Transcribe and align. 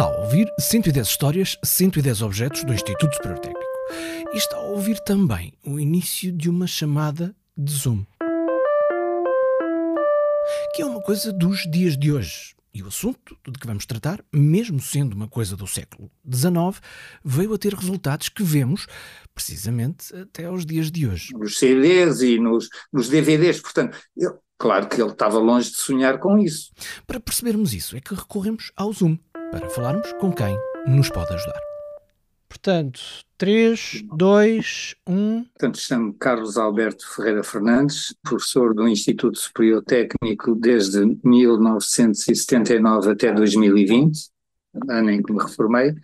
Está 0.00 0.08
a 0.10 0.18
ouvir 0.22 0.50
110 0.58 1.06
histórias, 1.06 1.58
110 1.62 2.22
objetos 2.22 2.64
do 2.64 2.72
Instituto 2.72 3.14
Superior 3.16 3.38
Técnico. 3.38 3.70
E 4.32 4.38
está 4.38 4.56
a 4.56 4.62
ouvir 4.62 4.98
também 5.00 5.52
o 5.62 5.78
início 5.78 6.32
de 6.32 6.48
uma 6.48 6.66
chamada 6.66 7.36
de 7.54 7.70
Zoom. 7.70 8.06
Que 10.74 10.80
é 10.80 10.86
uma 10.86 11.02
coisa 11.02 11.30
dos 11.30 11.70
dias 11.70 11.98
de 11.98 12.10
hoje. 12.10 12.54
E 12.72 12.82
o 12.82 12.86
assunto 12.86 13.36
de 13.46 13.58
que 13.58 13.66
vamos 13.66 13.84
tratar, 13.84 14.24
mesmo 14.32 14.80
sendo 14.80 15.12
uma 15.12 15.28
coisa 15.28 15.54
do 15.54 15.66
século 15.66 16.10
XIX, 16.26 16.80
veio 17.22 17.52
a 17.52 17.58
ter 17.58 17.74
resultados 17.74 18.30
que 18.30 18.42
vemos 18.42 18.86
precisamente 19.34 20.16
até 20.16 20.46
aos 20.46 20.64
dias 20.64 20.90
de 20.90 21.06
hoje. 21.06 21.34
Nos 21.34 21.58
CDs 21.58 22.22
e 22.22 22.38
nos, 22.38 22.70
nos 22.90 23.10
DVDs. 23.10 23.60
Portanto, 23.60 23.98
eu, 24.16 24.38
claro 24.56 24.88
que 24.88 24.98
ele 24.98 25.12
estava 25.12 25.38
longe 25.38 25.68
de 25.70 25.76
sonhar 25.76 26.18
com 26.18 26.38
isso. 26.38 26.72
Para 27.06 27.20
percebermos 27.20 27.74
isso, 27.74 27.98
é 27.98 28.00
que 28.00 28.14
recorremos 28.14 28.72
ao 28.74 28.90
Zoom 28.94 29.18
para 29.50 29.68
falarmos 29.68 30.12
com 30.14 30.32
quem 30.32 30.56
nos 30.86 31.08
pode 31.10 31.32
ajudar. 31.34 31.60
Portanto, 32.48 33.00
3, 33.38 34.04
2, 34.16 34.96
1. 35.08 35.44
Portanto, 35.44 35.78
chamo 35.78 36.14
Carlos 36.14 36.56
Alberto 36.56 37.08
Ferreira 37.14 37.42
Fernandes, 37.42 38.14
professor 38.22 38.74
do 38.74 38.88
Instituto 38.88 39.38
Superior 39.38 39.82
Técnico 39.84 40.54
desde 40.54 41.18
1979 41.24 43.10
até 43.10 43.32
2020, 43.32 44.30
ano 44.88 45.10
em 45.10 45.22
que 45.22 45.32
me 45.32 45.42
reformei, 45.42 45.94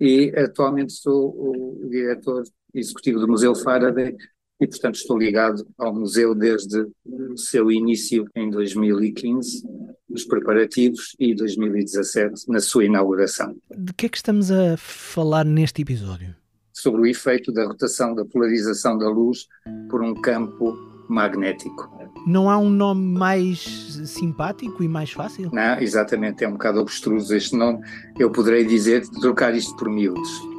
e 0.00 0.32
atualmente 0.36 0.92
sou 0.92 1.30
o 1.30 1.88
diretor 1.88 2.42
executivo 2.74 3.20
do 3.20 3.28
Museu 3.28 3.54
Faraday 3.54 4.16
e, 4.60 4.66
portanto, 4.66 4.94
estou 4.94 5.18
ligado 5.18 5.66
ao 5.76 5.94
museu 5.94 6.34
desde 6.34 6.86
o 7.04 7.36
seu 7.36 7.70
início 7.70 8.24
em 8.34 8.48
2015, 8.50 9.64
nos 10.12 10.24
preparativos, 10.24 11.16
e 11.18 11.34
2017, 11.34 12.44
na 12.48 12.60
sua 12.60 12.84
inauguração. 12.84 13.56
De 13.74 13.92
que 13.94 14.06
é 14.06 14.08
que 14.08 14.16
estamos 14.16 14.50
a 14.50 14.76
falar 14.76 15.44
neste 15.44 15.82
episódio? 15.82 16.34
Sobre 16.72 17.00
o 17.02 17.06
efeito 17.06 17.52
da 17.52 17.66
rotação 17.66 18.14
da 18.14 18.24
polarização 18.24 18.96
da 18.98 19.08
luz 19.08 19.48
por 19.88 20.02
um 20.02 20.14
campo 20.14 20.76
magnético. 21.08 21.90
Não 22.26 22.48
há 22.48 22.58
um 22.58 22.70
nome 22.70 23.18
mais 23.18 23.60
simpático 24.06 24.82
e 24.82 24.88
mais 24.88 25.10
fácil? 25.10 25.50
Não, 25.52 25.78
exatamente, 25.78 26.44
é 26.44 26.48
um 26.48 26.52
bocado 26.52 26.80
obstruso 26.80 27.34
este 27.34 27.56
nome. 27.56 27.80
Eu 28.18 28.30
poderei 28.30 28.64
dizer, 28.64 29.06
trocar 29.20 29.54
isto 29.54 29.74
por 29.76 29.90
miúdos. 29.90 30.51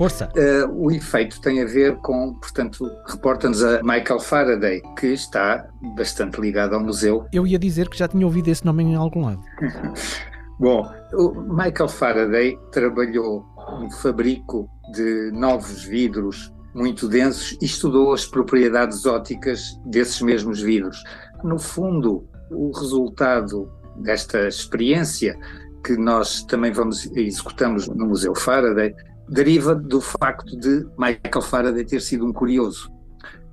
Força. 0.00 0.30
Uh, 0.34 0.86
o 0.86 0.90
efeito 0.90 1.42
tem 1.42 1.60
a 1.60 1.66
ver 1.66 1.94
com, 1.96 2.32
portanto, 2.32 2.90
reporta-nos 3.06 3.62
a 3.62 3.82
Michael 3.82 4.18
Faraday, 4.18 4.80
que 4.98 5.08
está 5.08 5.68
bastante 5.94 6.40
ligado 6.40 6.74
ao 6.74 6.80
museu. 6.80 7.26
Eu 7.30 7.46
ia 7.46 7.58
dizer 7.58 7.86
que 7.86 7.98
já 7.98 8.08
tinha 8.08 8.24
ouvido 8.24 8.48
esse 8.48 8.64
nome 8.64 8.82
em 8.82 8.94
algum 8.94 9.26
lado. 9.26 9.42
Bom, 10.58 10.90
o 11.12 11.42
Michael 11.42 11.88
Faraday 11.90 12.58
trabalhou 12.72 13.44
no 13.78 13.90
fabrico 13.90 14.70
de 14.94 15.32
novos 15.32 15.84
vidros 15.84 16.50
muito 16.74 17.06
densos 17.06 17.58
e 17.60 17.66
estudou 17.66 18.14
as 18.14 18.24
propriedades 18.24 19.04
ópticas 19.04 19.78
desses 19.84 20.22
mesmos 20.22 20.62
vidros. 20.62 21.04
No 21.44 21.58
fundo, 21.58 22.26
o 22.50 22.70
resultado 22.70 23.70
desta 23.96 24.48
experiência 24.48 25.38
que 25.84 25.94
nós 25.98 26.42
também 26.44 26.72
vamos 26.72 27.04
executamos 27.14 27.86
no 27.86 28.06
Museu 28.06 28.34
Faraday 28.34 28.94
deriva 29.30 29.74
do 29.74 30.00
facto 30.00 30.58
de 30.58 30.84
Michael 30.98 31.42
Faraday 31.42 31.84
ter 31.84 32.00
sido 32.00 32.26
um 32.26 32.32
curioso. 32.32 32.90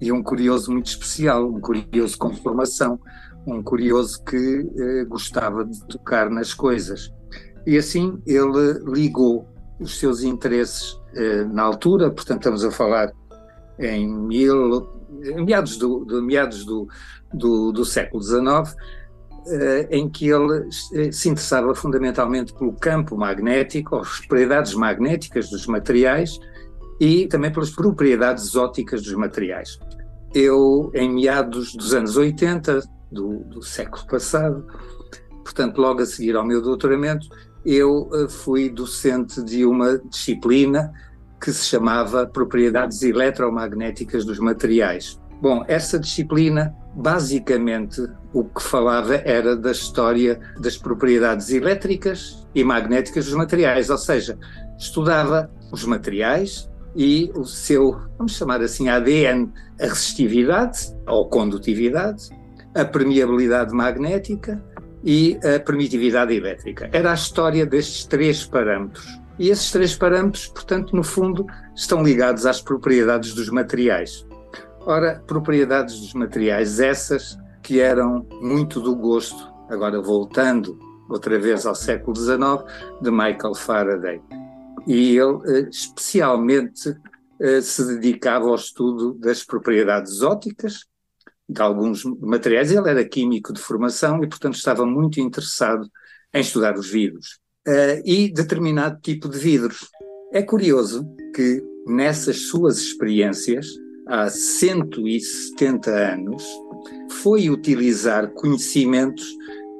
E 0.01 0.11
um 0.11 0.23
curioso 0.23 0.71
muito 0.71 0.87
especial, 0.87 1.47
um 1.47 1.61
curioso 1.61 2.17
com 2.17 2.33
formação, 2.33 2.99
um 3.45 3.61
curioso 3.61 4.23
que 4.23 4.67
eh, 4.77 5.05
gostava 5.05 5.63
de 5.63 5.79
tocar 5.87 6.29
nas 6.29 6.53
coisas. 6.53 7.13
E 7.65 7.77
assim 7.77 8.21
ele 8.25 8.73
ligou 8.85 9.47
os 9.79 9.99
seus 9.99 10.23
interesses 10.23 10.99
eh, 11.15 11.43
na 11.45 11.63
altura, 11.63 12.09
portanto 12.09 12.39
estamos 12.39 12.65
a 12.65 12.71
falar 12.71 13.11
em, 13.79 14.07
mil, 14.07 14.89
em 15.23 15.45
meados, 15.45 15.77
do, 15.77 16.05
meados 16.21 16.65
do, 16.65 16.87
do, 17.33 17.71
do 17.71 17.85
século 17.85 18.21
XIX, 18.21 18.41
eh, 18.41 18.75
em 19.89 20.09
que 20.09 20.29
ele 20.29 20.67
eh, 20.93 21.11
se 21.11 21.29
interessava 21.29 21.73
fundamentalmente 21.73 22.53
pelo 22.53 22.73
campo 22.73 23.17
magnético, 23.17 23.97
as 23.97 24.19
propriedades 24.19 24.73
magnéticas 24.73 25.49
dos 25.49 25.65
materiais 25.67 26.39
e 26.99 27.27
também 27.27 27.51
pelas 27.51 27.69
propriedades 27.69 28.55
ópticas 28.55 29.01
dos 29.03 29.13
materiais. 29.13 29.79
Eu, 30.33 30.91
em 30.93 31.09
meados 31.13 31.73
dos 31.73 31.93
anos 31.93 32.17
80 32.17 32.81
do, 33.11 33.39
do 33.45 33.63
século 33.63 34.05
passado, 34.07 34.65
portanto, 35.43 35.79
logo 35.79 36.01
a 36.01 36.05
seguir 36.05 36.35
ao 36.35 36.45
meu 36.45 36.61
doutoramento, 36.61 37.27
eu 37.65 38.09
eh, 38.13 38.27
fui 38.29 38.69
docente 38.69 39.43
de 39.43 39.65
uma 39.65 39.99
disciplina 39.99 40.93
que 41.39 41.51
se 41.51 41.65
chamava 41.65 42.25
Propriedades 42.25 43.01
Eletromagnéticas 43.03 44.25
dos 44.25 44.39
Materiais. 44.39 45.19
Bom, 45.41 45.63
essa 45.67 45.99
disciplina, 45.99 46.75
basicamente, 46.95 48.01
o 48.33 48.43
que 48.43 48.61
falava 48.61 49.15
era 49.15 49.55
da 49.55 49.71
história 49.71 50.39
das 50.59 50.77
propriedades 50.77 51.51
elétricas 51.51 52.47
e 52.55 52.63
magnéticas 52.63 53.25
dos 53.25 53.35
materiais, 53.35 53.89
ou 53.89 53.97
seja, 53.97 54.37
estudava 54.77 55.49
os 55.71 55.85
materiais 55.85 56.69
e 56.95 57.31
o 57.35 57.45
seu, 57.45 57.99
vamos 58.17 58.35
chamar 58.35 58.61
assim, 58.61 58.89
ADN, 58.89 59.51
a 59.79 59.83
resistividade 59.83 60.95
ou 61.07 61.29
condutividade, 61.29 62.29
a 62.73 62.83
permeabilidade 62.83 63.73
magnética 63.73 64.63
e 65.03 65.39
a 65.43 65.59
permitividade 65.59 66.33
elétrica. 66.33 66.89
Era 66.91 67.11
a 67.11 67.13
história 67.13 67.65
destes 67.65 68.05
três 68.05 68.43
parâmetros. 68.43 69.05
E 69.39 69.49
esses 69.49 69.71
três 69.71 69.95
parâmetros, 69.95 70.47
portanto, 70.47 70.95
no 70.95 71.03
fundo, 71.03 71.45
estão 71.75 72.03
ligados 72.03 72.47
às 72.47 72.59
propriedades 72.59 73.35
dos 73.35 73.49
materiais. 73.49 74.26
Ora, 74.89 75.21
propriedades 75.27 75.99
dos 75.99 76.13
materiais, 76.13 76.79
essas 76.79 77.37
que 77.61 77.81
eram 77.81 78.25
muito 78.41 78.79
do 78.79 78.95
gosto, 78.95 79.53
agora 79.69 80.01
voltando 80.01 80.79
outra 81.09 81.37
vez 81.37 81.65
ao 81.65 81.75
século 81.75 82.15
XIX, 82.15 82.63
de 83.01 83.11
Michael 83.11 83.53
Faraday. 83.53 84.21
E 84.87 85.17
ele 85.17 85.39
eh, 85.45 85.67
especialmente 85.69 86.95
eh, 87.41 87.59
se 87.59 87.85
dedicava 87.85 88.47
ao 88.47 88.55
estudo 88.55 89.13
das 89.15 89.43
propriedades 89.43 90.21
ópticas 90.21 90.85
de 91.49 91.61
alguns 91.61 92.05
materiais. 92.21 92.71
Ele 92.71 92.89
era 92.89 93.03
químico 93.03 93.51
de 93.51 93.59
formação 93.59 94.23
e, 94.23 94.27
portanto, 94.29 94.55
estava 94.55 94.85
muito 94.85 95.19
interessado 95.19 95.85
em 96.33 96.39
estudar 96.39 96.77
os 96.77 96.89
vidros 96.89 97.39
uh, 97.67 98.01
e 98.05 98.31
determinado 98.31 99.01
tipo 99.01 99.27
de 99.27 99.37
vidros. 99.37 99.89
É 100.31 100.41
curioso 100.41 101.05
que 101.35 101.61
nessas 101.85 102.47
suas 102.47 102.77
experiências, 102.77 103.67
há 104.07 104.29
170 104.29 105.89
anos, 105.89 106.43
foi 107.21 107.49
utilizar 107.49 108.31
conhecimentos 108.31 109.25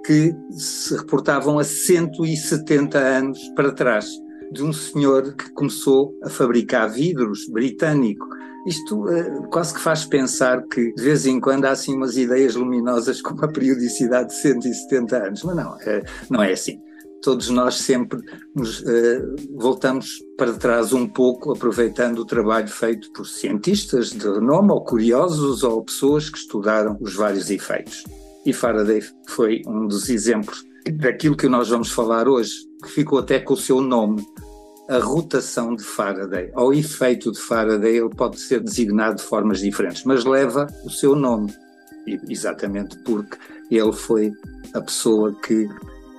que 0.05 0.33
se 0.51 0.95
reportavam 0.95 1.59
a 1.59 1.63
170 1.63 2.97
anos 2.97 3.39
para 3.55 3.73
trás, 3.73 4.07
de 4.51 4.63
um 4.63 4.71
senhor 4.71 5.35
que 5.35 5.51
começou 5.51 6.17
a 6.23 6.29
fabricar 6.29 6.89
vidros 6.89 7.45
britânico. 7.49 8.25
Isto 8.65 9.05
uh, 9.05 9.49
quase 9.49 9.73
que 9.73 9.79
faz 9.79 10.05
pensar 10.05 10.61
que 10.63 10.94
de 10.94 11.03
vez 11.03 11.25
em 11.25 11.39
quando 11.39 11.65
há 11.65 11.71
assim 11.71 11.95
umas 11.95 12.17
ideias 12.17 12.55
luminosas 12.55 13.21
com 13.21 13.33
uma 13.33 13.51
periodicidade 13.51 14.29
de 14.29 14.35
170 14.35 15.17
anos, 15.17 15.44
mas 15.44 15.55
não, 15.55 15.71
uh, 15.71 16.03
não 16.29 16.44
é 16.44 16.53
assim 16.53 16.79
todos 17.27 17.49
nós 17.49 17.75
sempre 17.75 18.21
nos 18.55 18.79
uh, 18.79 19.35
voltamos 19.57 20.23
para 20.38 20.53
trás 20.53 20.93
um 20.93 21.05
pouco, 21.05 21.51
aproveitando 21.51 22.19
o 22.19 22.25
trabalho 22.25 22.69
feito 22.69 23.11
por 23.11 23.27
cientistas 23.27 24.11
de 24.11 24.25
renome, 24.25 24.71
ou 24.71 24.81
curiosos, 24.81 25.61
ou 25.61 25.83
pessoas 25.83 26.29
que 26.29 26.38
estudaram 26.38 26.97
os 27.01 27.15
vários 27.15 27.51
efeitos. 27.51 28.06
E 28.45 28.53
Faraday 28.53 29.03
foi 29.27 29.62
um 29.68 29.88
dos 29.88 30.09
exemplos 30.09 30.63
daquilo 30.89 31.35
que 31.35 31.50
nós 31.50 31.68
vamos 31.68 31.91
falar 31.91 32.29
hoje, 32.29 32.53
que 32.81 32.91
ficou 32.91 33.19
até 33.19 33.41
com 33.41 33.56
o 33.56 33.57
seu 33.57 33.81
nome, 33.81 34.25
a 34.88 35.00
rotação 35.00 35.75
de 35.75 35.83
Faraday, 35.83 36.50
ou 36.56 36.74
efeito 36.74 37.29
de 37.33 37.41
Faraday, 37.41 37.97
ele 37.97 38.15
pode 38.15 38.39
ser 38.39 38.62
designado 38.62 39.18
de 39.18 39.24
formas 39.24 39.59
diferentes, 39.59 40.06
mas 40.06 40.24
leva 40.24 40.65
o 40.85 40.89
seu 40.89 41.13
nome, 41.13 41.53
exatamente 42.29 42.97
porque 43.00 43.38
ele 43.69 43.91
foi 43.91 44.31
a 44.74 44.79
pessoa 44.79 45.35
que 45.41 45.68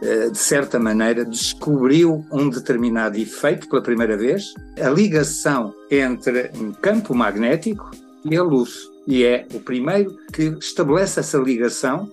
de 0.00 0.38
certa 0.38 0.78
maneira, 0.78 1.24
descobriu 1.24 2.24
um 2.30 2.48
determinado 2.48 3.18
efeito 3.18 3.68
pela 3.68 3.82
primeira 3.82 4.16
vez, 4.16 4.54
a 4.80 4.88
ligação 4.88 5.74
entre 5.90 6.50
um 6.54 6.72
campo 6.72 7.14
magnético 7.14 7.90
e 8.24 8.36
a 8.36 8.42
luz. 8.42 8.88
E 9.06 9.24
é 9.24 9.46
o 9.54 9.60
primeiro 9.60 10.16
que 10.32 10.56
estabelece 10.60 11.18
essa 11.18 11.38
ligação 11.38 12.10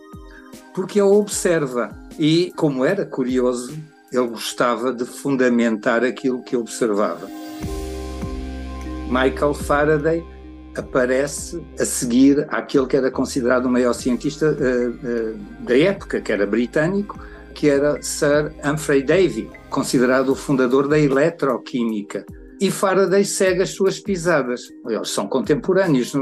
porque 0.74 1.00
a 1.00 1.06
observa. 1.06 1.96
E, 2.18 2.52
como 2.56 2.86
era 2.86 3.06
curioso, 3.06 3.74
ele 4.12 4.28
gostava 4.28 4.94
de 4.94 5.06
fundamentar 5.06 6.04
aquilo 6.04 6.44
que 6.44 6.56
observava. 6.56 7.28
Michael 9.08 9.54
Faraday 9.54 10.24
aparece 10.76 11.62
a 11.80 11.86
seguir 11.86 12.46
àquele 12.50 12.86
que 12.86 12.98
era 12.98 13.12
considerado 13.12 13.66
o 13.66 13.70
maior 13.70 13.94
cientista 13.94 14.48
uh, 14.52 14.90
uh, 14.90 15.66
da 15.66 15.78
época, 15.78 16.20
que 16.20 16.32
era 16.32 16.46
britânico, 16.46 17.18
que 17.56 17.70
era 17.70 18.00
Sir 18.02 18.54
Humphrey 18.64 19.02
Davy, 19.02 19.50
considerado 19.70 20.30
o 20.30 20.36
fundador 20.36 20.88
da 20.88 21.00
eletroquímica. 21.00 22.26
E 22.60 22.72
Faraday 22.72 23.26
segue 23.26 23.64
as 23.64 23.72
suas 23.72 24.00
pisadas. 24.00 24.62
Eles 24.88 25.10
são 25.10 25.28
contemporâneos 25.28 26.14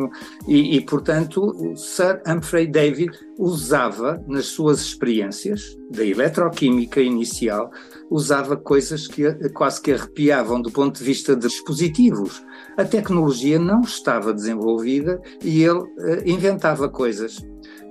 e, 0.47 0.77
e, 0.77 0.81
portanto, 0.81 1.41
o 1.41 1.75
Sir 1.75 2.21
Humphrey 2.27 2.67
Davy 2.67 3.07
usava 3.37 4.23
nas 4.27 4.47
suas 4.47 4.81
experiências 4.81 5.77
da 5.91 6.03
eletroquímica 6.03 6.99
inicial, 7.01 7.69
usava 8.09 8.57
coisas 8.57 9.07
que 9.07 9.31
quase 9.49 9.81
que 9.81 9.91
arrepiavam 9.91 10.61
do 10.61 10.71
ponto 10.71 10.97
de 10.97 11.03
vista 11.03 11.35
de 11.35 11.47
dispositivos. 11.47 12.43
A 12.77 12.83
tecnologia 12.83 13.59
não 13.59 13.81
estava 13.81 14.33
desenvolvida 14.33 15.21
e 15.43 15.63
ele 15.63 15.79
uh, 15.79 16.23
inventava 16.25 16.89
coisas. 16.89 17.37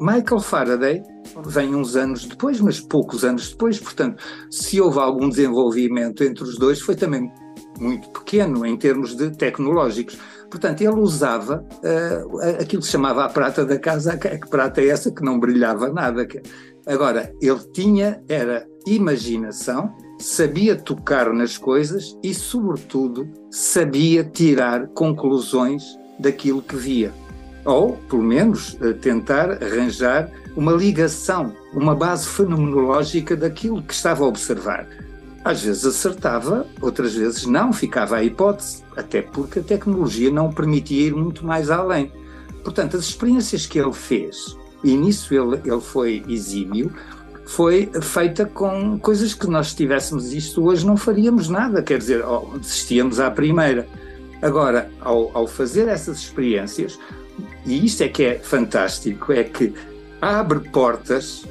Michael 0.01 0.41
Faraday 0.41 1.03
vem 1.47 1.75
uns 1.75 1.97
anos 1.97 2.25
depois, 2.27 2.61
mas 2.61 2.81
poucos 2.81 3.25
anos 3.25 3.51
depois, 3.51 3.79
portanto, 3.79 4.23
se 4.51 4.81
houve 4.81 4.99
algum 4.99 5.29
desenvolvimento 5.29 6.25
entre 6.25 6.45
os 6.45 6.59
dois, 6.59 6.81
foi 6.81 6.95
também 6.95 7.33
muito 7.79 8.11
pequeno 8.11 8.67
em 8.67 8.77
termos 8.77 9.17
de 9.17 9.31
tecnológicos. 9.31 10.19
Portanto, 10.51 10.83
ele 10.83 11.01
usava 11.01 11.65
uh, 11.83 12.41
aquilo 12.61 12.83
que 12.83 12.87
se 12.87 12.93
chamava 12.93 13.25
a 13.25 13.29
prata 13.29 13.65
da 13.65 13.79
casa, 13.79 14.17
que 14.17 14.49
prata 14.49 14.83
é 14.83 14.89
essa 14.89 15.11
que 15.11 15.25
não 15.25 15.41
brilhava 15.41 15.89
nada. 15.91 16.27
Agora, 16.87 17.33
ele 17.41 17.61
tinha, 17.73 18.23
era 18.29 18.67
imaginação, 18.87 19.95
sabia 20.19 20.77
tocar 20.77 21.33
nas 21.33 21.57
coisas 21.57 22.17
e, 22.23 22.35
sobretudo, 22.35 23.29
sabia 23.51 24.25
tirar 24.25 24.89
conclusões 24.89 25.83
daquilo 26.19 26.61
que 26.61 26.77
via. 26.77 27.22
Ou, 27.65 27.97
pelo 28.09 28.23
menos, 28.23 28.75
uh, 28.75 28.95
tentar 28.95 29.63
arranjar 29.63 30.31
uma 30.57 30.73
ligação, 30.73 31.55
uma 31.73 31.95
base 31.95 32.27
fenomenológica 32.27 33.37
daquilo 33.37 33.83
que 33.83 33.95
estava 33.95 34.25
a 34.25 34.27
observar. 34.27 34.87
Às 35.45 35.63
vezes 35.63 35.85
acertava, 35.85 36.67
outras 36.81 37.15
vezes 37.15 37.47
não, 37.47 37.73
ficava 37.73 38.17
a 38.17 38.25
hipótese, 38.25 38.85
até 38.97 39.23
porque 39.23 39.59
a 39.59 39.63
tecnologia 39.63 40.31
não 40.31 40.53
permitia 40.53 41.09
ir 41.09 41.15
muito 41.15 41.45
mais 41.45 41.71
além. 41.71 42.13
Portanto, 42.63 42.97
as 42.97 43.05
experiências 43.05 43.67
que 43.67 43.79
ele 43.79 43.93
fez, 43.93 44.57
e 44.85 44.97
nisso 44.97 45.35
ele, 45.35 45.61
ele 45.65 45.81
foi 45.81 46.23
exímio, 46.29 46.93
foi 47.45 47.91
feita 48.01 48.47
com 48.47 48.99
coisas 48.99 49.35
que 49.35 49.49
nós, 49.49 49.71
se 49.71 49.77
tivéssemos 49.77 50.33
isto 50.33 50.65
hoje, 50.65 50.87
não 50.87 50.97
faríamos 50.97 51.49
nada, 51.49 51.83
quer 51.83 51.99
dizer, 51.99 52.23
desistíamos 52.61 53.19
à 53.19 53.31
primeira. 53.31 53.87
Agora, 54.41 54.91
ao, 55.01 55.37
ao 55.37 55.47
fazer 55.47 55.89
essas 55.89 56.19
experiências, 56.19 56.99
e 57.65 57.85
isto 57.85 58.03
é 58.03 58.09
que 58.09 58.25
é 58.25 58.39
fantástico, 58.39 59.33
é 59.33 59.45
que 59.45 59.73
abre 60.21 60.61
portas, 60.71 61.45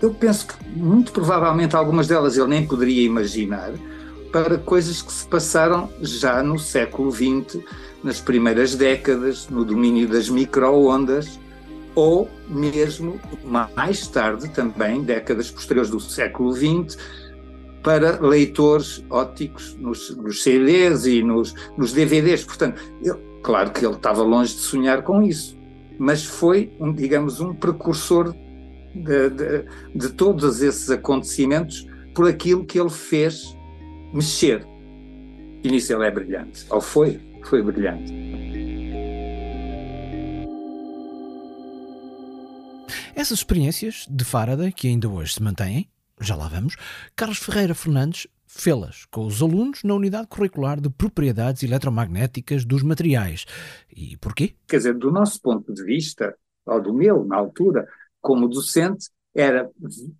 eu 0.00 0.12
penso 0.12 0.46
que 0.46 0.68
muito 0.68 1.12
provavelmente 1.12 1.76
algumas 1.76 2.08
delas 2.08 2.36
ele 2.36 2.48
nem 2.48 2.66
poderia 2.66 3.02
imaginar, 3.02 3.72
para 4.32 4.58
coisas 4.58 5.02
que 5.02 5.12
se 5.12 5.26
passaram 5.26 5.90
já 6.00 6.42
no 6.42 6.58
século 6.58 7.10
XX, 7.10 7.62
nas 8.02 8.20
primeiras 8.20 8.74
décadas, 8.74 9.48
no 9.48 9.64
domínio 9.64 10.08
das 10.08 10.28
microondas, 10.28 11.38
ou 11.94 12.30
mesmo 12.48 13.20
mais 13.76 14.06
tarde 14.06 14.48
também, 14.50 15.02
décadas 15.02 15.50
posteriores 15.50 15.90
do 15.90 16.00
século 16.00 16.52
XX, 16.52 16.96
para 17.82 18.20
leitores 18.20 19.04
ópticos 19.10 19.74
nos, 19.78 20.14
nos 20.16 20.42
CDs 20.42 21.06
e 21.06 21.22
nos, 21.22 21.54
nos 21.76 21.92
DVDs. 21.92 22.44
Portanto, 22.44 22.80
ele, 23.02 23.18
claro 23.42 23.70
que 23.70 23.84
ele 23.84 23.94
estava 23.94 24.22
longe 24.22 24.54
de 24.54 24.60
sonhar 24.60 25.02
com 25.02 25.22
isso 25.22 25.60
mas 26.00 26.24
foi, 26.24 26.72
um, 26.80 26.90
digamos, 26.94 27.40
um 27.40 27.54
precursor 27.54 28.32
de, 28.94 29.28
de, 29.28 29.64
de, 29.94 30.08
todos 30.14 30.62
esses 30.62 30.88
acontecimentos 30.88 31.86
por 32.14 32.26
aquilo 32.26 32.64
que 32.64 32.80
ele 32.80 32.88
fez 32.88 33.54
mexer. 34.10 34.66
E 35.62 35.70
nisso 35.70 35.92
ele 35.92 36.06
é 36.06 36.10
brilhante. 36.10 36.64
Ou 36.70 36.80
foi, 36.80 37.20
foi 37.44 37.62
brilhante. 37.62 38.14
Essas 43.14 43.40
experiências 43.40 44.06
de 44.08 44.24
Faraday, 44.24 44.72
que 44.72 44.88
ainda 44.88 45.06
hoje 45.06 45.34
se 45.34 45.42
mantêm, 45.42 45.86
já 46.18 46.34
lá 46.34 46.48
vamos, 46.48 46.76
Carlos 47.14 47.38
Ferreira 47.38 47.74
Fernandes 47.74 48.26
fê-las 48.52 49.06
com 49.06 49.26
os 49.26 49.40
alunos 49.40 49.84
na 49.84 49.94
unidade 49.94 50.26
curricular 50.26 50.80
de 50.80 50.90
propriedades 50.90 51.62
eletromagnéticas 51.62 52.64
dos 52.64 52.82
materiais. 52.82 53.46
E 53.94 54.16
porquê? 54.16 54.54
Quer 54.66 54.78
dizer, 54.78 54.94
do 54.94 55.10
nosso 55.10 55.40
ponto 55.40 55.72
de 55.72 55.84
vista, 55.84 56.36
ou 56.66 56.82
do 56.82 56.92
meu, 56.92 57.24
na 57.24 57.36
altura, 57.36 57.86
como 58.20 58.48
docente, 58.48 59.08
era 59.32 59.70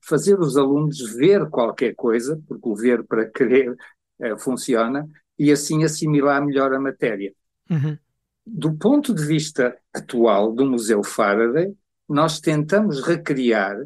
fazer 0.01 0.39
os 0.39 0.57
alunos 0.57 1.01
ver 1.17 1.51
qualquer 1.51 1.95
coisa, 1.97 2.41
porque 2.47 2.69
o 2.69 2.77
ver 2.77 3.05
para 3.05 3.29
querer 3.29 3.77
é, 4.21 4.39
funciona, 4.39 5.09
e 5.37 5.51
assim 5.51 5.83
assimilar 5.83 6.45
melhor 6.45 6.73
a 6.73 6.81
matéria. 6.81 7.35
Uhum. 7.69 7.99
Do 8.47 8.75
ponto 8.75 9.13
de 9.13 9.27
vista 9.27 9.77
atual 9.93 10.53
do 10.53 10.65
Museu 10.65 11.03
Faraday, 11.03 11.75
nós 12.09 12.39
tentamos 12.39 13.03
recriar 13.03 13.77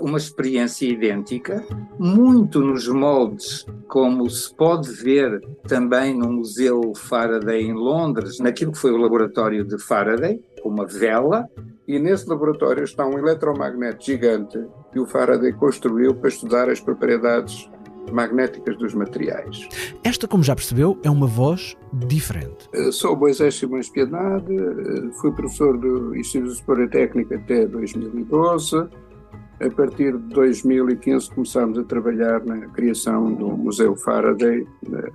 uma 0.00 0.18
experiência 0.18 0.86
idêntica, 0.86 1.64
muito 1.98 2.60
nos 2.60 2.86
moldes, 2.88 3.64
como 3.88 4.28
se 4.28 4.54
pode 4.54 4.90
ver 4.92 5.40
também 5.66 6.14
no 6.16 6.30
Museu 6.30 6.92
Faraday 6.94 7.62
em 7.62 7.72
Londres, 7.72 8.38
naquilo 8.38 8.72
que 8.72 8.78
foi 8.78 8.92
o 8.92 8.98
laboratório 8.98 9.64
de 9.64 9.78
Faraday, 9.78 10.40
uma 10.64 10.86
vela. 10.86 11.48
E 11.88 11.98
nesse 11.98 12.28
laboratório 12.28 12.84
está 12.84 13.06
um 13.06 13.18
eletromagnete 13.18 14.12
gigante 14.12 14.58
que 14.92 15.00
o 15.00 15.06
Faraday 15.06 15.52
construiu 15.52 16.14
para 16.14 16.28
estudar 16.28 16.68
as 16.68 16.78
propriedades 16.78 17.68
magnéticas 18.12 18.76
dos 18.76 18.94
materiais. 18.94 19.68
Esta, 20.04 20.28
como 20.28 20.42
já 20.42 20.54
percebeu, 20.54 20.98
é 21.02 21.10
uma 21.10 21.26
voz 21.26 21.76
diferente. 21.92 22.68
Eh, 22.74 22.92
sou 22.92 23.16
Moisés 23.16 23.54
Simões 23.54 23.88
Piedade, 23.88 24.54
eh, 24.54 25.10
fui 25.20 25.32
professor 25.32 25.78
do 25.78 26.14
Instituto 26.16 26.50
de 26.50 26.58
Superior 26.58 26.90
Técnica 26.90 27.36
até 27.36 27.66
2012, 27.66 28.88
a 29.64 29.70
partir 29.70 30.12
de 30.16 30.34
2015 30.34 31.30
começámos 31.30 31.78
a 31.78 31.84
trabalhar 31.84 32.44
na 32.44 32.66
criação 32.68 33.32
do 33.32 33.48
Museu 33.48 33.94
Faraday, 33.96 34.66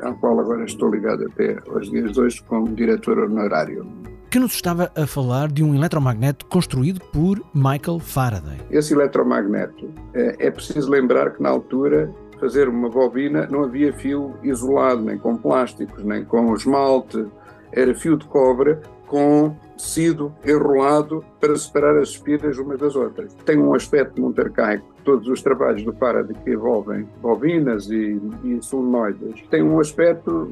ao 0.02 0.16
qual 0.16 0.40
agora 0.40 0.64
estou 0.64 0.90
ligado 0.90 1.26
até 1.26 1.58
aos 1.70 1.90
dias 1.90 2.14
de 2.14 2.22
hoje 2.22 2.42
como 2.44 2.74
diretor 2.74 3.20
honorário. 3.20 3.86
Que 4.30 4.40
nos 4.40 4.54
estava 4.54 4.92
a 4.96 5.06
falar 5.06 5.50
de 5.50 5.64
um 5.64 5.76
eletromagneto 5.76 6.46
construído 6.46 7.02
por 7.12 7.42
Michael 7.54 8.00
Faraday. 8.00 8.58
Esse 8.72 8.94
eletromagneto, 8.94 9.89
é, 10.13 10.48
é 10.48 10.51
preciso 10.51 10.89
lembrar 10.89 11.32
que 11.32 11.42
na 11.42 11.50
altura 11.50 12.13
fazer 12.39 12.70
uma 12.70 12.89
bobina 12.89 13.48
não 13.50 13.63
havia 13.63 13.92
fio 13.94 14.34
isolado, 14.44 15.01
nem 15.01 15.18
com 15.18 15.36
plásticos, 15.38 16.04
nem 16.04 16.24
com 16.24 16.54
esmalte, 16.54 17.25
era 17.72 17.94
fio 17.96 18.18
de 18.18 18.25
cobre 18.25 18.77
com 19.08 19.56
tecido 19.78 20.34
enrolado 20.46 21.24
para 21.40 21.56
separar 21.56 21.98
as 21.98 22.10
espiras 22.10 22.58
umas 22.58 22.80
das 22.80 22.96
outras. 22.96 23.34
Tem 23.46 23.58
um 23.58 23.74
aspecto 23.74 24.22
muito 24.22 24.42
arcaico. 24.42 24.86
Todos 25.04 25.28
os 25.30 25.42
trabalhos 25.42 25.84
do 25.84 25.94
Faraday 25.94 26.36
que 26.44 26.52
envolvem 26.52 27.08
bobinas 27.22 27.90
e, 27.90 28.20
e 28.44 28.60
solenoides 28.62 29.48
têm 29.50 29.64
um 29.64 29.80
aspecto 29.80 30.52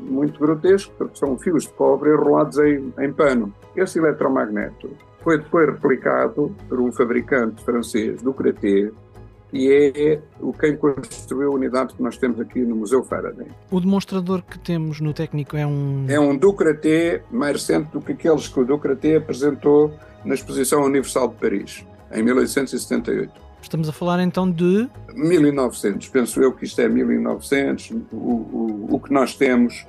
muito 0.00 0.38
grotesco, 0.38 0.94
porque 0.96 1.18
são 1.18 1.36
fios 1.36 1.64
de 1.64 1.70
cobre 1.70 2.10
enrolados 2.10 2.58
em, 2.58 2.92
em 2.98 3.12
pano. 3.12 3.52
Esse 3.74 3.98
eletromagneto 3.98 4.88
foi 5.22 5.38
depois 5.38 5.66
replicado 5.66 6.54
por 6.68 6.80
um 6.80 6.92
fabricante 6.92 7.64
francês, 7.64 8.22
do 8.22 8.32
Craté, 9.46 9.52
e 9.52 9.72
é 9.72 10.20
o 10.40 10.52
quem 10.52 10.76
construiu 10.76 11.52
a 11.52 11.54
unidade 11.54 11.94
que 11.94 12.02
nós 12.02 12.16
temos 12.16 12.40
aqui 12.40 12.60
no 12.60 12.76
Museu 12.76 13.04
Faraday. 13.04 13.46
O 13.70 13.80
demonstrador 13.80 14.42
que 14.42 14.58
temos 14.58 15.00
no 15.00 15.12
técnico 15.12 15.56
é 15.56 15.66
um... 15.66 16.06
É 16.08 16.18
um 16.18 16.36
Ducraté 16.36 17.22
mais 17.30 17.52
recente 17.54 17.90
do 17.92 18.00
que 18.00 18.12
aqueles 18.12 18.48
que 18.48 18.60
o 18.60 18.64
Ducraté 18.64 19.16
apresentou 19.16 19.92
na 20.24 20.34
Exposição 20.34 20.82
Universal 20.82 21.28
de 21.28 21.34
Paris, 21.36 21.86
em 22.12 22.22
1878. 22.22 23.46
Estamos 23.62 23.88
a 23.88 23.92
falar 23.92 24.20
então 24.20 24.50
de... 24.50 24.88
1900, 25.14 26.08
penso 26.08 26.40
eu 26.40 26.52
que 26.52 26.64
isto 26.64 26.80
é 26.80 26.88
1900, 26.88 27.90
o, 28.12 28.16
o, 28.16 28.86
o 28.90 29.00
que 29.00 29.12
nós 29.12 29.34
temos... 29.34 29.86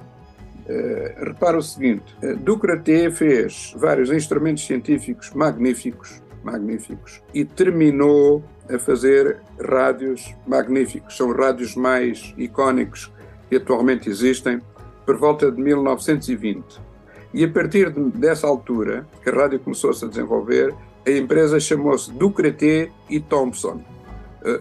Uh, 0.69 1.25
repara 1.25 1.57
o 1.57 1.61
seguinte, 1.61 2.03
uh, 2.21 2.35
Ducraté 2.35 3.09
fez 3.09 3.73
vários 3.77 4.11
instrumentos 4.11 4.65
científicos 4.65 5.31
magníficos, 5.33 6.21
magníficos, 6.47 7.21
e 7.33 7.43
terminou 7.43 8.43
a 8.73 8.79
fazer 8.79 9.41
rádios 9.59 10.33
magníficos. 10.45 11.17
São 11.17 11.31
rádios 11.33 11.75
mais 11.75 12.33
icónicos 12.37 13.11
que 13.49 13.57
atualmente 13.57 14.09
existem, 14.09 14.61
por 15.05 15.17
volta 15.17 15.51
de 15.51 15.61
1920. 15.61 16.81
E 17.33 17.43
a 17.43 17.49
partir 17.49 17.89
dessa 17.91 18.47
altura, 18.47 19.07
que 19.21 19.29
a 19.29 19.33
rádio 19.33 19.59
começou-se 19.59 20.03
a 20.03 20.07
desenvolver, 20.07 20.73
a 21.05 21.11
empresa 21.11 21.59
chamou-se 21.59 22.11
Ducreté 22.11 22.89
e 23.09 23.19
Thompson. 23.19 23.81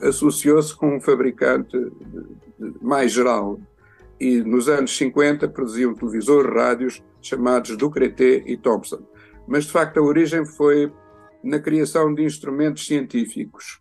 Associou-se 0.03 0.75
com 0.77 0.97
um 0.97 1.01
fabricante 1.01 1.77
mais 2.81 3.13
geral. 3.13 3.59
E 4.21 4.41
nos 4.41 4.69
anos 4.69 4.97
50 4.97 5.49
produziam 5.49 5.95
televisores, 5.95 6.53
rádios 6.55 7.03
chamados 7.21 7.77
Ducreté 7.77 8.43
e 8.47 8.57
Thompson. 8.57 9.01
mas 9.47 9.65
de 9.65 9.73
facto 9.73 9.99
a 9.99 10.03
origem 10.03 10.45
foi 10.45 10.93
na 11.47 11.61
criação 11.61 12.13
de 12.13 12.25
instrumentos 12.25 12.87
científicos, 12.87 13.81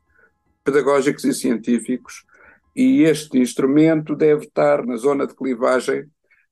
pedagógicos 0.64 1.24
e 1.24 1.34
científicos, 1.34 2.24
e 2.76 3.02
este 3.04 3.40
instrumento 3.40 4.16
deve 4.16 4.46
estar 4.46 4.86
na 4.86 4.98
zona 4.98 5.26
de 5.26 5.36
clivagem 5.36 6.06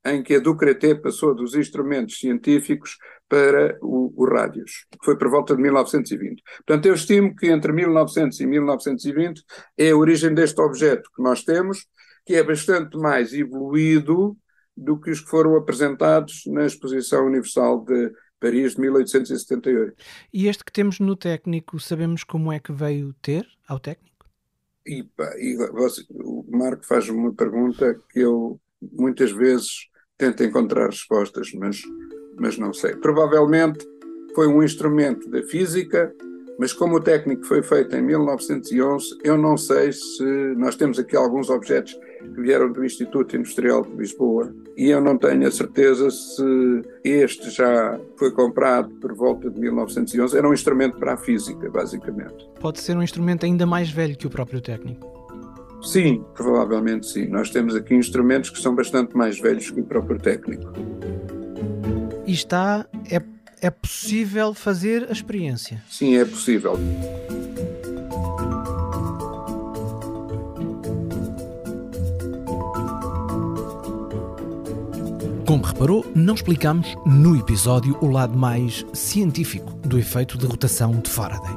em 0.05 0.23
que 0.23 0.35
a 0.35 0.39
Ducreté 0.39 0.95
passou 0.95 1.33
dos 1.35 1.55
instrumentos 1.55 2.19
científicos 2.19 2.97
para 3.29 3.77
os 3.81 4.29
rádios, 4.29 4.85
que 4.91 5.05
foi 5.05 5.17
por 5.17 5.29
volta 5.29 5.55
de 5.55 5.61
1920. 5.61 6.43
Portanto, 6.65 6.85
eu 6.87 6.93
estimo 6.93 7.35
que 7.35 7.47
entre 7.47 7.71
1900 7.71 8.39
e 8.39 8.47
1920 8.47 9.43
é 9.77 9.91
a 9.91 9.95
origem 9.95 10.33
deste 10.33 10.59
objeto 10.61 11.09
que 11.15 11.21
nós 11.21 11.43
temos, 11.43 11.85
que 12.25 12.35
é 12.35 12.43
bastante 12.43 12.97
mais 12.97 13.33
evoluído 13.33 14.35
do 14.75 14.99
que 14.99 15.11
os 15.11 15.21
que 15.21 15.29
foram 15.29 15.55
apresentados 15.55 16.43
na 16.47 16.65
Exposição 16.65 17.27
Universal 17.27 17.83
de 17.85 18.11
Paris 18.43 18.75
de 18.75 18.81
1878. 18.81 19.95
E 20.33 20.47
este 20.49 20.65
que 20.65 20.71
temos 20.73 20.99
no 20.99 21.15
técnico, 21.15 21.79
sabemos 21.79 22.25
como 22.25 22.51
é 22.51 22.59
que 22.59 22.73
veio 22.73 23.13
ter 23.21 23.47
ao 23.65 23.79
técnico? 23.79 24.27
E, 24.85 25.01
pá, 25.03 25.33
e 25.37 25.55
você, 25.71 26.03
o 26.09 26.45
Marco 26.51 26.85
faz 26.85 27.07
uma 27.07 27.33
pergunta 27.33 27.97
que 28.11 28.19
eu 28.19 28.59
muitas 28.81 29.31
vezes 29.31 29.87
tento 30.17 30.43
encontrar 30.43 30.87
respostas, 30.87 31.53
mas, 31.53 31.81
mas 32.37 32.57
não 32.57 32.73
sei. 32.73 32.97
Provavelmente 32.97 33.87
foi 34.35 34.47
um 34.47 34.61
instrumento 34.61 35.29
da 35.29 35.41
física, 35.43 36.13
mas 36.59 36.71
como 36.71 36.97
o 36.97 36.99
técnico 36.99 37.45
foi 37.45 37.61
feito 37.61 37.95
em 37.95 38.01
1911, 38.01 39.17
eu 39.23 39.37
não 39.37 39.57
sei 39.57 39.91
se 39.91 40.23
nós 40.57 40.75
temos 40.75 40.99
aqui 40.99 41.15
alguns 41.15 41.49
objetos 41.49 41.93
que 41.93 42.41
vieram 42.41 42.71
do 42.71 42.85
Instituto 42.85 43.35
Industrial 43.35 43.83
de 43.83 43.95
Lisboa 43.95 44.53
e 44.77 44.89
eu 44.89 45.01
não 45.01 45.17
tenho 45.17 45.47
a 45.47 45.51
certeza 45.51 46.09
se 46.09 46.81
este 47.03 47.49
já 47.49 47.99
foi 48.17 48.31
comprado 48.31 48.89
por 49.01 49.13
volta 49.13 49.49
de 49.49 49.59
1911. 49.59 50.37
Era 50.37 50.47
um 50.47 50.53
instrumento 50.53 50.97
para 50.97 51.13
a 51.13 51.17
física, 51.17 51.69
basicamente. 51.69 52.49
Pode 52.59 52.79
ser 52.79 52.95
um 52.95 53.03
instrumento 53.03 53.45
ainda 53.45 53.65
mais 53.65 53.89
velho 53.89 54.17
que 54.17 54.27
o 54.27 54.29
próprio 54.29 54.61
técnico. 54.61 55.11
Sim, 55.83 56.23
provavelmente 56.33 57.07
sim. 57.07 57.27
Nós 57.27 57.49
temos 57.49 57.75
aqui 57.75 57.93
instrumentos 57.93 58.49
que 58.49 58.61
são 58.61 58.73
bastante 58.73 59.15
mais 59.17 59.39
velhos 59.39 59.69
que 59.69 59.81
o 59.81 59.83
próprio 59.83 60.17
técnico. 60.17 60.71
E 62.25 62.31
está. 62.31 62.85
É, 63.11 63.21
é 63.63 63.71
possível 63.71 64.53
fazer 64.53 65.07
a 65.09 65.13
experiência? 65.13 65.81
Sim, 65.89 66.17
é 66.17 66.25
possível. 66.25 66.77
Como 75.47 75.63
reparou, 75.63 76.05
não 76.13 76.35
explicamos 76.35 76.93
no 77.05 77.37
episódio 77.37 77.97
o 78.01 78.07
lado 78.07 78.37
mais 78.37 78.85
científico 78.93 79.71
do 79.87 79.97
efeito 79.97 80.37
de 80.37 80.45
rotação 80.45 80.99
de 80.99 81.09
Faraday 81.09 81.55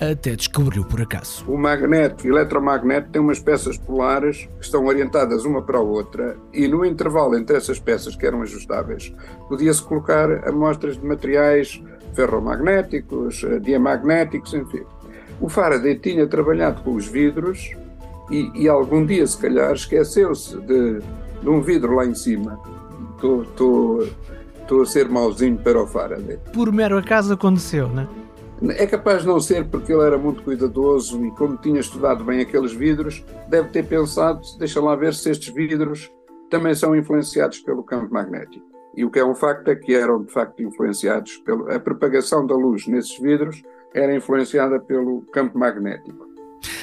até 0.00 0.34
descobriu 0.34 0.84
por 0.84 1.00
acaso. 1.00 1.44
O 1.46 1.56
magneto 1.56 2.26
e 2.26 2.32
o 2.32 2.34
eletromagneto 2.34 3.10
têm 3.10 3.22
umas 3.22 3.38
peças 3.38 3.78
polares 3.78 4.48
que 4.58 4.64
estão 4.64 4.86
orientadas 4.86 5.44
uma 5.44 5.62
para 5.62 5.78
a 5.78 5.82
outra 5.82 6.36
e 6.52 6.66
no 6.66 6.84
intervalo 6.84 7.36
entre 7.36 7.56
essas 7.56 7.78
peças 7.78 8.16
que 8.16 8.26
eram 8.26 8.42
ajustáveis 8.42 9.14
podia-se 9.48 9.82
colocar 9.82 10.48
amostras 10.48 10.98
de 10.98 11.06
materiais 11.06 11.80
ferromagnéticos, 12.14 13.44
eh, 13.44 13.60
diamagnéticos, 13.60 14.52
enfim. 14.52 14.82
O 15.40 15.48
Faraday 15.48 15.96
tinha 15.96 16.26
trabalhado 16.26 16.82
com 16.82 16.94
os 16.94 17.06
vidros 17.06 17.70
e, 18.30 18.50
e 18.54 18.68
algum 18.68 19.04
dia, 19.04 19.26
se 19.26 19.38
calhar, 19.38 19.72
esqueceu-se 19.72 20.58
de, 20.60 21.00
de, 21.40 21.48
um 21.48 21.60
vidro 21.60 21.94
lá 21.94 22.06
em 22.06 22.14
cima. 22.14 22.60
Estou 23.14 24.82
a 24.82 24.86
ser 24.86 25.08
mauzinho 25.08 25.58
para 25.58 25.82
o 25.82 25.86
Faraday. 25.86 26.38
Por 26.52 26.72
mero 26.72 26.98
acaso 26.98 27.32
aconteceu, 27.32 27.88
não 27.88 28.02
é? 28.02 28.08
É 28.82 28.86
capaz 28.86 29.22
de 29.22 29.28
não 29.28 29.38
ser 29.38 29.66
porque 29.68 29.92
ele 29.92 30.02
era 30.02 30.18
muito 30.18 30.42
cuidadoso 30.42 31.24
e, 31.24 31.30
como 31.32 31.56
tinha 31.56 31.78
estudado 31.78 32.24
bem 32.24 32.40
aqueles 32.40 32.72
vidros, 32.72 33.24
deve 33.48 33.68
ter 33.68 33.86
pensado: 33.86 34.40
deixa 34.58 34.80
lá 34.80 34.96
ver 34.96 35.14
se 35.14 35.30
estes 35.30 35.54
vidros 35.54 36.10
também 36.50 36.74
são 36.74 36.96
influenciados 36.96 37.60
pelo 37.60 37.84
campo 37.84 38.12
magnético. 38.12 38.66
E 38.96 39.04
o 39.04 39.10
que 39.10 39.20
é 39.20 39.24
um 39.24 39.34
facto 39.34 39.68
é 39.68 39.76
que 39.76 39.94
eram 39.94 40.24
de 40.24 40.32
facto 40.32 40.60
influenciados 40.60 41.36
pela 41.38 41.76
a 41.76 41.78
propagação 41.78 42.44
da 42.44 42.54
luz 42.54 42.86
nesses 42.88 43.16
vidros 43.18 43.62
era 43.94 44.14
influenciada 44.14 44.80
pelo 44.80 45.22
campo 45.32 45.56
magnético. 45.56 46.27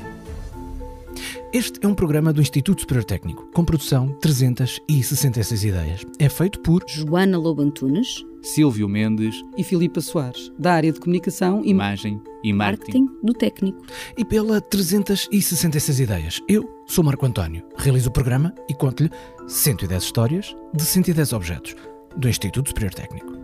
Este 1.54 1.78
é 1.82 1.86
um 1.86 1.94
programa 1.94 2.32
do 2.32 2.42
Instituto 2.42 2.80
Superior 2.80 3.04
Técnico, 3.04 3.48
com 3.54 3.64
produção 3.64 4.08
366 4.20 5.62
ideias. 5.62 6.04
É 6.18 6.28
feito 6.28 6.58
por 6.58 6.82
Joana 6.88 7.38
Lobo 7.38 7.62
Antunes, 7.62 8.26
Silvio 8.42 8.88
Mendes 8.88 9.40
e 9.56 9.62
Filipa 9.62 10.00
Soares, 10.00 10.50
da 10.58 10.72
área 10.72 10.92
de 10.92 10.98
comunicação 10.98 11.62
e 11.64 11.70
imagem 11.70 12.20
e 12.42 12.52
marketing. 12.52 13.04
marketing 13.04 13.24
do 13.24 13.32
técnico. 13.32 13.86
E 14.18 14.24
pela 14.24 14.60
366 14.60 16.00
ideias. 16.00 16.42
Eu 16.48 16.68
sou 16.88 17.04
Marco 17.04 17.24
António, 17.24 17.64
realizo 17.76 18.08
o 18.08 18.12
programa 18.12 18.52
e 18.68 18.74
conto-lhe 18.74 19.10
110 19.46 20.02
histórias 20.02 20.56
de 20.74 20.84
110 20.84 21.32
objetos 21.34 21.76
do 22.16 22.28
Instituto 22.28 22.70
Superior 22.70 22.94
Técnico. 22.94 23.43